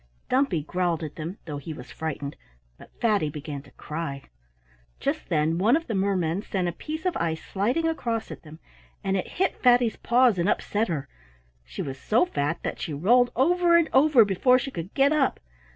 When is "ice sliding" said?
7.17-7.87